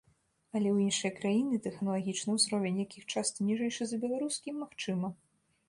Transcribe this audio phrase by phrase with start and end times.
[0.55, 5.07] Але ў іншыя краіны, тэхналагічны ўзровень якіх часта ніжэйшы за беларускі, магчыма.